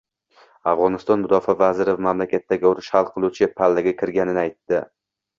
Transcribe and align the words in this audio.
Afg‘oniston 0.69 1.19
mudofaa 1.25 1.53
vaziri 1.59 1.93
mamlakatdagi 2.05 2.67
urush 2.69 2.89
hal 2.95 3.09
qiluvchi 3.11 3.49
pallaga 3.61 3.93
kirganini 3.99 4.41
aytdi 4.45 4.81